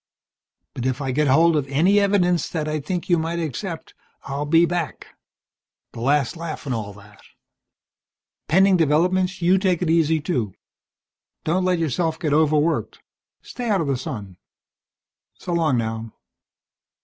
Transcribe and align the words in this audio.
But 0.73 0.87
if 0.87 0.99
I 0.99 1.11
get 1.11 1.27
hold 1.27 1.55
of 1.55 1.67
any 1.67 1.99
evidence 1.99 2.49
that 2.49 2.67
I 2.67 2.79
think 2.79 3.07
you 3.07 3.19
might 3.19 3.37
accept, 3.37 3.93
I'll 4.23 4.47
be 4.47 4.65
back. 4.65 5.09
The 5.91 5.99
last 6.01 6.35
laugh 6.35 6.65
and 6.65 6.73
all 6.73 6.91
that. 6.93 7.21
Pending 8.47 8.77
developments 8.77 9.43
you 9.43 9.59
take 9.59 9.83
it 9.83 9.91
easy, 9.91 10.19
too. 10.19 10.55
Don't 11.43 11.65
let 11.65 11.77
yourself 11.77 12.17
get 12.17 12.33
overworked. 12.33 12.99
Stay 13.43 13.69
out 13.69 13.79
of 13.81 13.85
the 13.85 13.95
sun. 13.95 14.37
So 15.37 15.53
long 15.53 15.77
now." 15.77 16.11